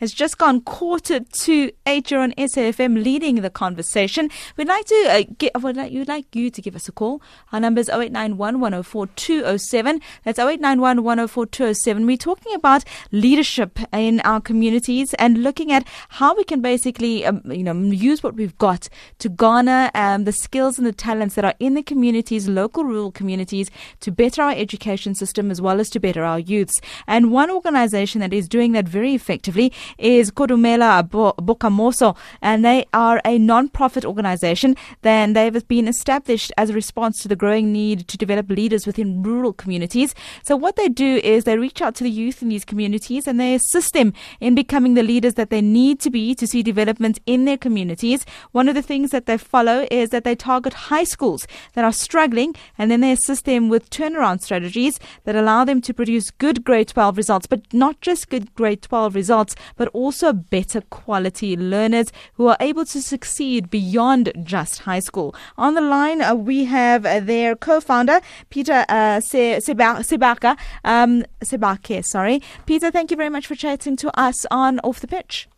[0.00, 2.10] It's just gone quarter to eight.
[2.10, 4.30] You're on SAFM leading the conversation.
[4.56, 7.20] We'd like to uh, get, would like, you'd like you to give us a call.
[7.52, 10.00] Our number is 0891 104 207.
[10.22, 12.06] That's 0891 104 207.
[12.06, 17.42] We're talking about leadership in our communities and looking at how we can basically, um,
[17.46, 18.88] you know, use what we've got
[19.18, 23.10] to garner um, the skills and the talents that are in the communities, local rural
[23.10, 23.68] communities,
[23.98, 26.80] to better our education system as well as to better our youths.
[27.08, 33.20] And one organization that is doing that very effectively is Kodumela Bokamoso, and they are
[33.24, 34.76] a non-profit organization.
[35.02, 39.22] Then they've been established as a response to the growing need to develop leaders within
[39.22, 40.14] rural communities.
[40.42, 43.38] So what they do is they reach out to the youth in these communities and
[43.38, 47.18] they assist them in becoming the leaders that they need to be to see development
[47.26, 48.24] in their communities.
[48.52, 51.92] One of the things that they follow is that they target high schools that are
[51.92, 56.64] struggling and then they assist them with turnaround strategies that allow them to produce good
[56.64, 62.12] grade 12 results, but not just good grade 12 results, but also better quality learners
[62.34, 65.34] who are able to succeed beyond just high school.
[65.56, 72.42] On the line, uh, we have uh, their co-founder, Peter uh, Sebaka, um, Sebake, sorry.
[72.66, 75.48] Peter, thank you very much for chatting to us on Off the Pitch.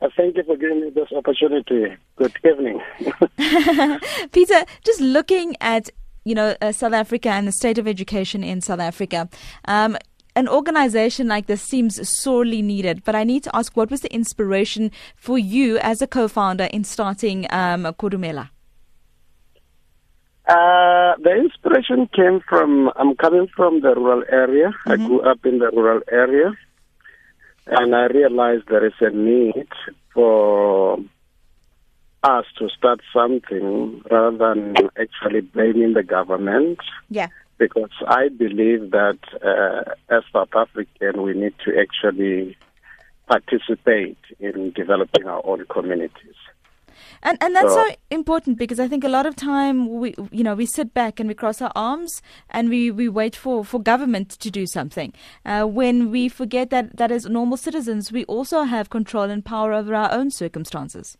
[0.00, 1.96] Uh, thank you for giving me this opportunity.
[2.16, 2.80] Good evening.
[4.32, 5.90] Peter, just looking at
[6.24, 9.28] you know uh, South Africa and the state of education in South Africa.
[9.66, 9.96] Um,
[10.34, 14.12] an organization like this seems sorely needed, but I need to ask what was the
[14.12, 18.50] inspiration for you as a co founder in starting um, Kodumela?
[20.48, 24.70] Uh, the inspiration came from, I'm coming from the rural area.
[24.86, 24.90] Mm-hmm.
[24.90, 26.52] I grew up in the rural area.
[27.66, 29.68] And I realized there is a need
[30.12, 30.98] for
[32.24, 36.78] us to start something rather than actually blaming the government.
[37.08, 37.28] Yeah.
[37.62, 42.56] Because I believe that uh, as South African, we need to actually
[43.28, 46.34] participate in developing our own communities.
[47.22, 50.42] And and that's so, so, important because I think a lot of time we you
[50.42, 52.20] know we sit back and we cross our arms
[52.50, 55.12] and we, we wait for, for government to do something.
[55.46, 59.72] Uh, when we forget that that as normal citizens we also have control and power
[59.72, 61.16] over our own circumstances.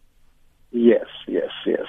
[0.73, 1.87] Yes, yes, yes.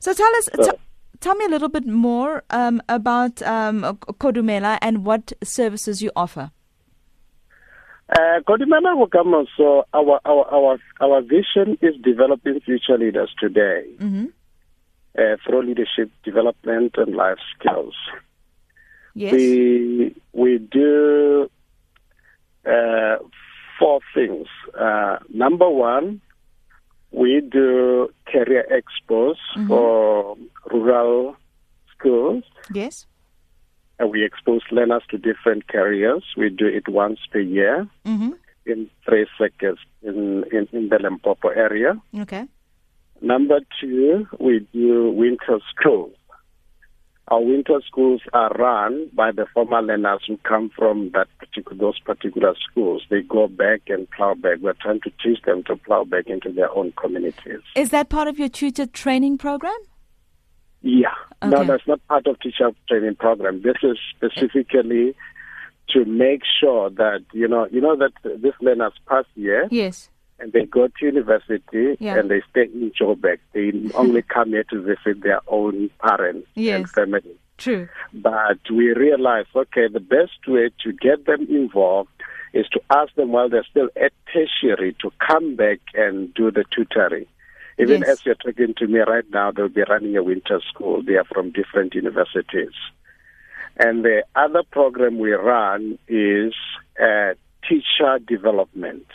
[0.00, 0.48] So tell us.
[0.56, 0.78] So, t-
[1.22, 3.82] tell me a little bit more um, about um,
[4.20, 6.50] Kodumela and what services you offer.
[8.08, 14.26] Uh, Kodumela so our, our, our, our vision is developing future leaders today mm-hmm.
[15.18, 17.94] uh, through leadership development and life skills.
[19.14, 19.32] Yes.
[19.32, 21.50] We, we do
[22.66, 23.16] uh,
[23.78, 24.46] four things.
[24.78, 26.20] Uh, number one,
[27.12, 29.68] we do career expos mm-hmm.
[29.68, 30.36] for
[30.72, 31.36] rural
[31.92, 32.44] schools.
[32.72, 33.06] Yes
[33.98, 36.24] And we expose learners to different careers.
[36.36, 38.32] We do it once per year mm-hmm.
[38.66, 42.00] in three sectors in, in, in the Limpopo area.
[42.18, 42.44] Okay.
[43.20, 46.14] Number two, we do winter schools.
[47.28, 51.98] Our winter schools are run by the former learners who come from that particular, those
[52.00, 53.04] particular schools.
[53.08, 54.58] They go back and plow back.
[54.60, 57.60] We're trying to teach them to plow back into their own communities.
[57.76, 59.78] Is that part of your tutor training program?
[60.82, 61.14] Yeah.
[61.42, 61.50] Okay.
[61.50, 63.62] No, that's not part of teacher training program.
[63.62, 65.14] This is specifically
[65.90, 68.12] to make sure that you know you know that
[68.42, 69.68] these learners pass here.
[69.70, 70.10] Yes.
[70.42, 72.18] And they go to university yeah.
[72.18, 73.38] and they stay in Joburg.
[73.52, 76.78] They only come here to visit their own parents yes.
[76.78, 77.36] and family.
[77.58, 77.88] True.
[78.12, 82.10] But we realize, okay, the best way to get them involved
[82.52, 86.64] is to ask them while they're still at tertiary to come back and do the
[86.70, 87.26] tutoring.
[87.78, 88.10] Even yes.
[88.10, 91.02] as you're talking to me right now, they'll be running a winter school.
[91.02, 92.74] They are from different universities.
[93.76, 96.52] And the other program we run is
[97.00, 97.34] uh,
[97.68, 99.06] teacher development,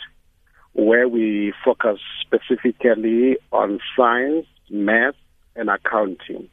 [0.74, 5.14] where we focus specifically on science, math,
[5.56, 6.48] and accounting.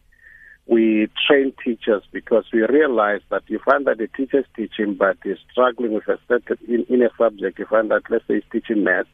[0.68, 5.18] We train teachers because we realize that you find that the teacher is teaching but
[5.24, 7.60] is struggling with a certain in, in a subject.
[7.60, 9.06] You find that let's say he's teaching math,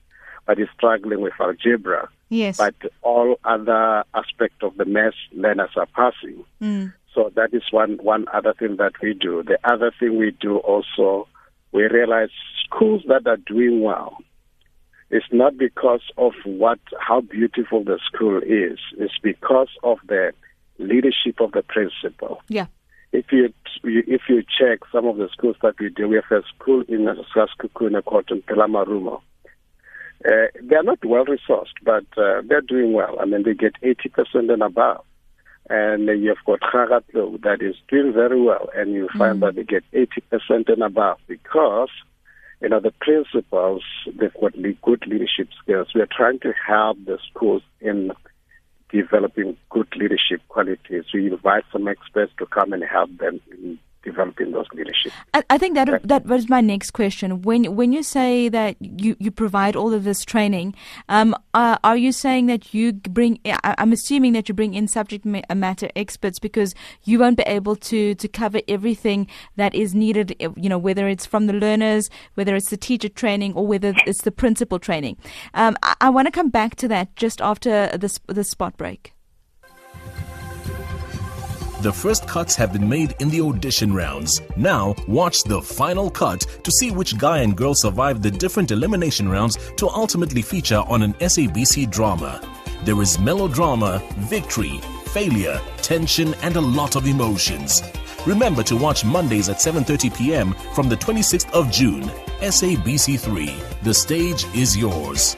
[0.46, 2.08] but is struggling with algebra.
[2.30, 2.56] Yes.
[2.56, 6.46] But all other aspects of the math learners are passing.
[6.62, 6.94] Mm.
[7.14, 9.44] So that is one one other thing that we do.
[9.44, 11.28] The other thing we do also,
[11.74, 12.30] we realize
[12.64, 14.18] schools that are doing well.
[15.12, 18.80] It's not because of what how beautiful the school is.
[18.98, 20.32] It's because of the
[20.80, 22.42] leadership of the principal.
[22.48, 22.68] Yeah.
[23.12, 23.54] If you
[23.84, 27.06] if you check some of the schools that we do, we have a school in
[27.36, 29.22] Sekhukhune called Pelamarumo
[30.26, 33.18] uh, they are not well resourced, but uh, they're doing well.
[33.20, 35.04] I mean, they get 80% and above.
[35.70, 39.42] And you've got Khagatlo that is doing very well, and you find mm.
[39.42, 41.90] that they get 80% and above because
[42.62, 45.88] you know, the principals, they've got good leadership skills.
[45.96, 48.12] We are trying to help the schools in
[48.92, 51.06] developing good leadership qualities.
[51.14, 55.12] We invite some experts to come and help them in developing those leadership.
[55.34, 57.42] I, I think that that was my next question.
[57.42, 60.76] When when you say that you, you provide all of this training,
[61.10, 63.40] um, uh, are you saying that you bring?
[63.64, 67.76] I'm assuming that you bring in subject uh, matter experts because you won't be able
[67.76, 70.36] to to cover everything that is needed.
[70.42, 73.94] Uh, you know, whether it's from the learners, whether it's the teacher training, or whether
[74.06, 75.18] it's the principal training.
[75.54, 79.14] Um, I, I want to come back to that just after this the spot break.
[81.82, 84.40] The first cuts have been made in the audition rounds.
[84.56, 89.28] Now, watch the final cut to see which guy and girl survived the different elimination
[89.28, 92.40] rounds to ultimately feature on an SABC drama.
[92.86, 97.82] There is melodrama, victory, failure, tension, and a lot of emotions.
[98.28, 100.54] Remember to watch Mondays at 7:30 p.m.
[100.76, 102.04] from the 26th of June.
[102.42, 103.82] SABC3.
[103.82, 105.36] The stage is yours.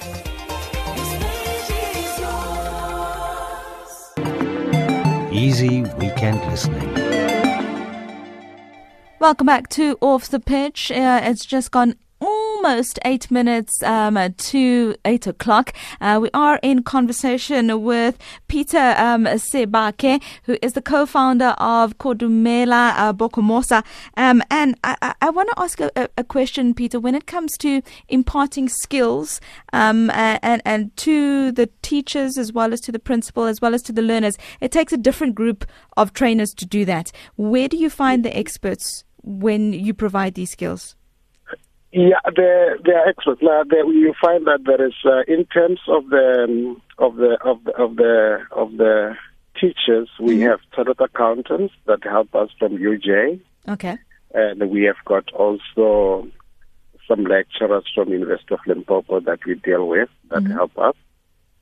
[5.34, 6.94] Easy weekend listening.
[9.20, 10.92] Welcome back to Off the Pitch.
[10.92, 11.96] Uh, it's just gone
[12.64, 15.74] almost eight minutes um, to eight o'clock.
[16.00, 18.18] Uh, we are in conversation with
[18.48, 23.84] Peter um, Sebake, who is the co-founder of Kodumela uh, Bokamoso.
[24.16, 27.82] Um, and I, I want to ask a, a, question, Peter, when it comes to
[28.08, 29.42] imparting skills
[29.74, 33.82] um, and, and to the teachers as well as to the principal as well as
[33.84, 35.66] to the learners, it takes a different group
[35.98, 37.12] of trainers to do that.
[37.36, 40.96] Where do you find the experts when you provide these skills?
[41.94, 43.42] Yeah, they they are experts.
[43.44, 47.38] Now, they, you find that there is, uh, in terms of the um, of the
[47.46, 49.16] of the of the of the
[49.62, 50.50] teachers, we mm-hmm.
[50.50, 53.40] have chartered accountants that help us from UJ.
[53.68, 54.00] Okay.
[54.34, 56.28] And we have got also
[57.08, 60.54] some lecturers from University of Limpopo that we deal with that mm-hmm.
[60.54, 60.96] help us.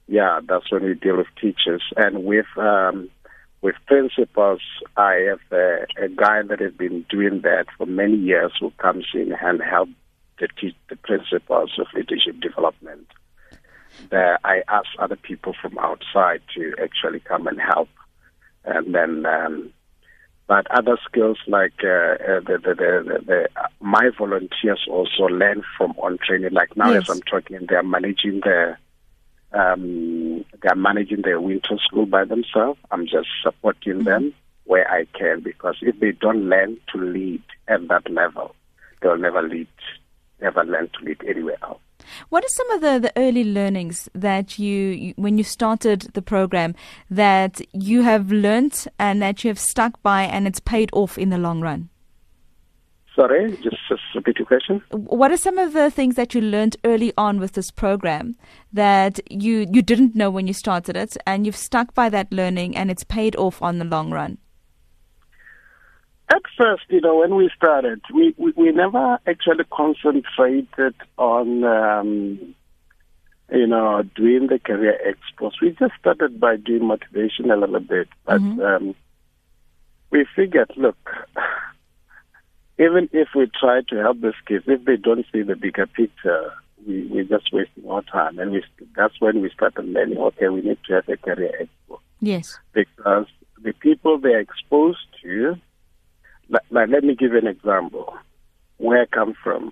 [0.08, 3.10] Yeah, that's when we deal with teachers and with um,
[3.62, 4.62] with principals.
[4.96, 9.06] I have a, a guy that has been doing that for many years who comes
[9.14, 9.92] in and helps
[10.42, 13.08] the, the principles of leadership development.
[14.10, 17.90] There, I ask other people from outside to actually come and help,
[18.66, 19.26] and then.
[19.26, 19.74] Um,
[20.48, 23.50] but other skills like uh, uh, the, the, the, the,
[23.80, 26.52] my volunteers also learn from on training.
[26.52, 27.04] Like now, yes.
[27.04, 28.76] as I'm talking, they are managing the
[29.54, 32.80] um, they are managing their winter school by themselves.
[32.92, 34.04] I'm just supporting mm-hmm.
[34.04, 34.34] them
[34.66, 38.56] where I can because if they don't learn to lead at that level,
[39.02, 39.68] they'll never lead
[40.42, 41.80] never learned to live anywhere else.
[42.30, 46.22] What are some of the, the early learnings that you, you, when you started the
[46.22, 46.76] program,
[47.10, 51.30] that you have learnt and that you have stuck by and it's paid off in
[51.30, 51.90] the long run?
[53.16, 54.82] Sorry, just, just repeat your question.
[54.92, 58.36] What are some of the things that you learned early on with this program
[58.72, 62.76] that you, you didn't know when you started it and you've stuck by that learning
[62.78, 64.38] and it's paid off on the long run?
[66.32, 72.56] At first, you know, when we started, we, we, we never actually concentrated on, um,
[73.52, 75.52] you know, doing the career expos.
[75.62, 78.08] We just started by doing motivation a little bit.
[78.26, 78.62] But mm-hmm.
[78.62, 78.96] um,
[80.10, 80.96] we figured, look,
[82.80, 86.54] even if we try to help the kids, if they don't see the bigger picture,
[86.88, 88.40] we, we're just wasting our time.
[88.40, 88.64] And we,
[88.96, 92.00] that's when we started learning, okay, we need to have a career expo.
[92.22, 92.58] Yes.
[92.72, 93.26] Because
[93.62, 95.58] the people they're exposed to,
[96.70, 98.14] like, let me give you an example.
[98.78, 99.72] Where I come from,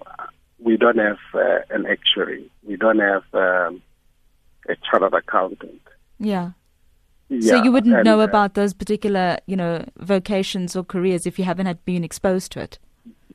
[0.60, 2.50] we don't have uh, an actuary.
[2.64, 3.82] We don't have um,
[4.68, 5.82] a chartered accountant.
[6.20, 6.52] Yeah.
[7.30, 7.50] yeah.
[7.50, 11.40] So you wouldn't and, know uh, about those particular, you know, vocations or careers if
[11.40, 12.80] you haven't had been exposed to it.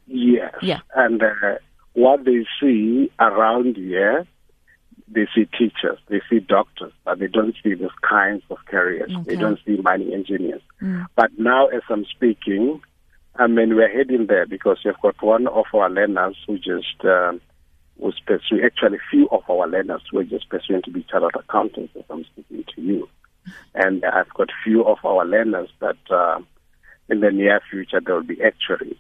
[0.07, 0.55] Yes.
[0.63, 0.81] Yeah.
[0.95, 1.59] And uh,
[1.95, 4.27] what they see around here,
[5.09, 9.11] they see teachers, they see doctors, but they don't see those kinds of careers.
[9.11, 9.35] Okay.
[9.35, 10.63] They don't see mining engineers.
[10.83, 11.07] Mm.
[11.17, 12.81] But now, as I'm speaking,
[13.37, 17.41] I mean, we're heading there because we've got one of our learners who just um,
[17.97, 22.05] was pursuing, actually, few of our learners were just pursuing to be chartered accountants as
[22.11, 23.09] I'm speaking to you.
[23.75, 26.41] And I've got few of our learners that uh,
[27.09, 28.97] in the near future there will be actuaries.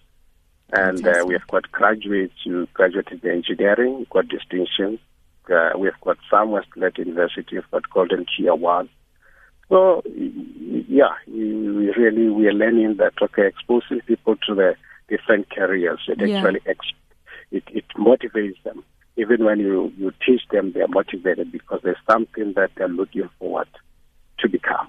[0.72, 4.98] And uh, we have got graduates who graduated in engineering, got distinctions.
[5.48, 8.88] Uh, we have got some Westlet University, we've got Golden Key Awards.
[9.68, 14.76] So, yeah, we really we are learning that okay, exposing people to the
[15.08, 16.38] different careers it yeah.
[16.38, 16.92] actually ex-
[17.50, 18.84] it, it motivates them.
[19.16, 23.28] Even when you you teach them, they are motivated because there's something that they're looking
[23.38, 23.68] forward
[24.38, 24.88] to become.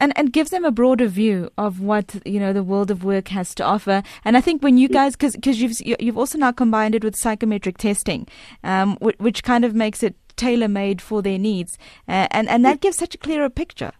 [0.00, 3.28] and and gives them a broader view of what you know the world of work
[3.28, 4.02] has to offer.
[4.24, 7.14] And I think when you guys, because because you've you've also now combined it with
[7.16, 8.26] psychometric testing,
[8.64, 11.78] um, which, which kind of makes it tailor made for their needs,
[12.08, 13.92] uh, and and that gives such a clearer picture.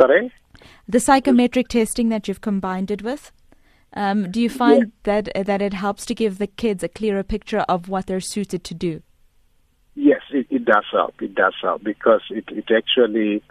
[0.00, 0.32] Sorry.
[0.88, 3.32] The psychometric testing that you've combined it with.
[3.92, 5.22] Um, do you find yeah.
[5.24, 8.62] that that it helps to give the kids a clearer picture of what they're suited
[8.64, 9.02] to do?
[9.94, 11.20] Yes, it, it does help.
[11.20, 13.42] It does help because it, it actually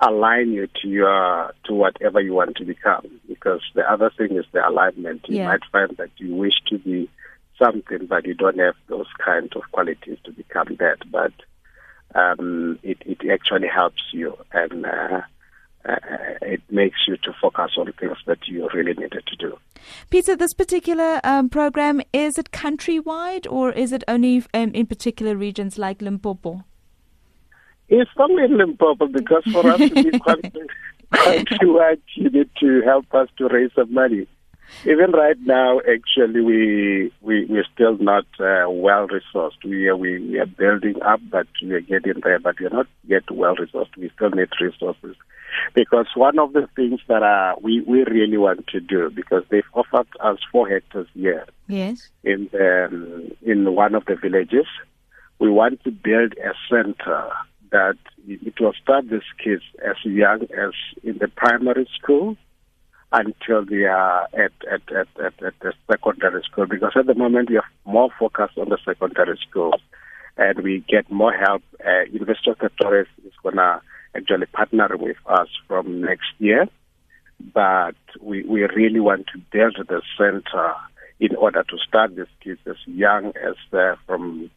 [0.00, 3.20] align you to your to whatever you want to become.
[3.28, 5.28] Because the other thing is the alignment.
[5.28, 5.48] You yeah.
[5.48, 7.10] might find that you wish to be
[7.58, 10.98] something, but you don't have those kind of qualities to become that.
[11.10, 11.32] But
[12.14, 14.86] um, it, it actually helps you and.
[14.86, 15.20] Uh,
[15.86, 15.96] uh,
[16.40, 19.58] it makes you to focus on things that you really needed to do.
[20.08, 25.36] Peter, this particular um, program is it countrywide or is it only um, in particular
[25.36, 26.64] regions like Limpopo?
[27.88, 30.10] It's only in Limpopo because for us to be
[31.12, 34.26] countrywide, you need to help us to raise some money.
[34.84, 39.62] Even right now, actually, we we we're still not uh, well resourced.
[39.64, 42.38] We are we, we are building up, but we are getting there.
[42.38, 43.96] But we're not yet well resourced.
[43.96, 45.16] We still need resources
[45.74, 49.62] because one of the things that uh, we we really want to do because they've
[49.72, 51.46] offered us four hectares here.
[51.68, 52.08] Yes.
[52.22, 54.66] In the um, in one of the villages,
[55.38, 57.30] we want to build a center
[57.70, 62.36] that it will start these kids as young as in the primary school
[63.14, 67.48] until they are at, at, at, at, at the secondary school because at the moment
[67.48, 69.80] we have more focus on the secondary schools
[70.36, 71.62] and we get more help.
[71.80, 73.80] Uh, University of Pretoria is going to
[74.16, 76.66] actually partner with us from next year,
[77.52, 80.74] but we, we really want to build the center
[81.20, 84.50] in order to start these kids as young as uh, from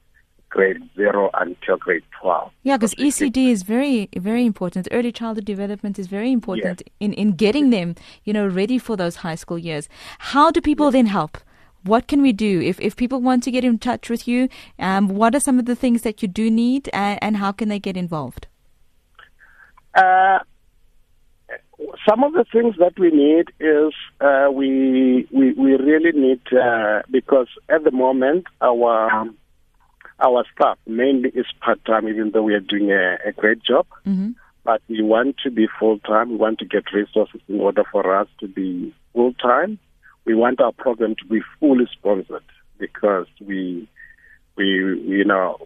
[0.49, 2.51] grade zero until grade 12.
[2.63, 4.87] Yeah, because ECD is very, very important.
[4.91, 6.93] Early childhood development is very important yes.
[6.99, 9.89] in, in getting them, you know, ready for those high school years.
[10.19, 10.93] How do people yes.
[10.93, 11.37] then help?
[11.83, 14.49] What can we do if, if people want to get in touch with you?
[14.79, 17.69] Um, what are some of the things that you do need, and, and how can
[17.69, 18.47] they get involved?
[19.95, 20.39] Uh,
[22.07, 27.03] some of the things that we need is uh, we, we we really need uh,
[27.11, 29.29] because at the moment our
[30.19, 33.85] our staff mainly is part time, even though we are doing a, a great job.
[34.05, 34.31] Mm-hmm.
[34.63, 36.29] But we want to be full time.
[36.31, 39.79] We want to get resources in order for us to be full time.
[40.25, 42.43] We want our program to be fully sponsored
[42.77, 43.87] because we,
[44.57, 45.57] we, you know,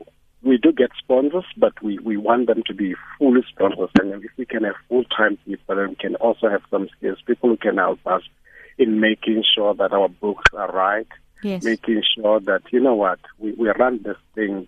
[0.43, 3.89] we do get sponsors, but we, we want them to be fully sponsors.
[3.99, 7.19] And if we can have full time people, and we can also have some skills,
[7.25, 8.23] people who can help us
[8.77, 11.07] in making sure that our books are right,
[11.43, 11.63] yes.
[11.63, 14.67] making sure that you know what we, we run this thing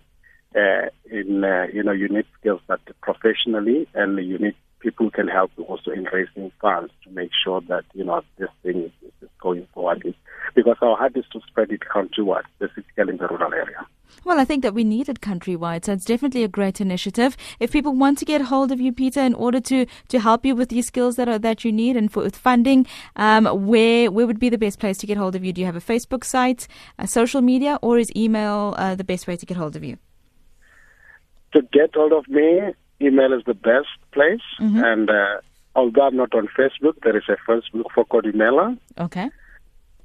[0.54, 5.28] uh, in uh, you know you need skills that professionally and you need people can
[5.28, 9.12] help you also in raising funds to make sure that you know this thing is,
[9.22, 10.14] is going forward
[10.54, 13.86] because our heart is to spread it countrywide, specifically in the rural area.
[14.24, 17.36] Well, I think that we need it countrywide, so it's definitely a great initiative.
[17.60, 20.54] If people want to get hold of you, Peter, in order to, to help you
[20.54, 22.86] with these skills that are that you need and for with funding,
[23.16, 25.52] um, where where would be the best place to get hold of you?
[25.52, 29.26] Do you have a Facebook site, a social media, or is email uh, the best
[29.26, 29.96] way to get hold of you?
[31.54, 34.82] To get hold of me, email is the best place, mm-hmm.
[34.82, 35.40] and uh,
[35.74, 38.78] although I'm not on Facebook, there is a Facebook for Kodumela.
[38.98, 39.30] Okay.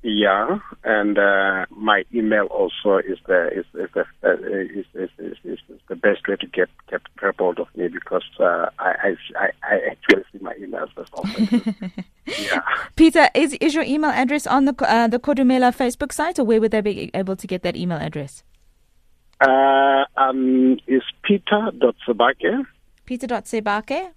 [0.01, 4.31] Yeah, and uh, my email also is the is is the uh,
[4.79, 8.23] is, is, is, is, the best way to get get grab hold of me because
[8.39, 11.75] uh, I, I I actually see my emails as often.
[12.25, 12.61] yeah.
[12.95, 16.61] Peter, is is your email address on the uh, the Kodumela Facebook site, or where
[16.61, 18.43] would they be able to get that email address?
[19.41, 22.65] Uh, um, is peter.sebake.
[23.09, 24.11] Peter.sebake.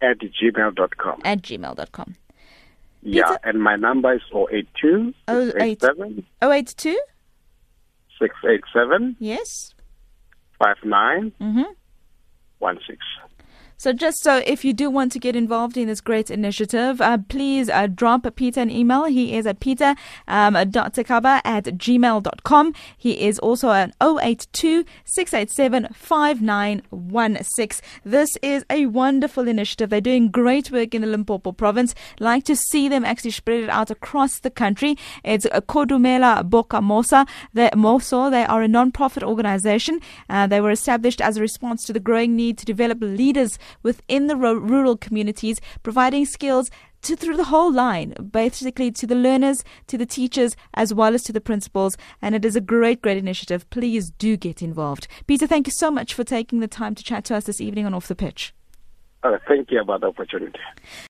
[0.00, 1.20] At gmail.com.
[1.22, 2.14] At gmail.com.
[3.02, 6.98] Yeah, and my number is 082 687 082
[8.18, 9.74] 687 Yes
[10.58, 11.62] 59 mm-hmm.
[12.62, 12.96] 16.
[13.84, 17.18] So, just so if you do want to get involved in this great initiative, uh,
[17.28, 19.04] please uh, drop Peter an email.
[19.04, 19.94] He is at peter
[20.26, 22.74] um, dot tekaba at gmail.com.
[22.96, 27.86] He is also at 082 687 5916.
[28.06, 29.90] This is a wonderful initiative.
[29.90, 31.94] They're doing great work in the Limpopo province.
[32.18, 34.96] Like to see them actually spread it out across the country.
[35.24, 37.28] It's Kodumela Bokamoso.
[37.52, 38.30] They, Moso.
[38.30, 40.00] They are a non-profit organization.
[40.30, 44.26] Uh, they were established as a response to the growing need to develop leaders within
[44.26, 46.70] the rural communities, providing skills
[47.02, 51.22] to, through the whole line, basically to the learners, to the teachers, as well as
[51.24, 51.96] to the principals.
[52.22, 53.68] And it is a great, great initiative.
[53.70, 55.06] Please do get involved.
[55.26, 57.86] Peter, thank you so much for taking the time to chat to us this evening
[57.86, 58.54] on Off the Pitch.
[59.22, 60.58] Uh, thank you about the opportunity.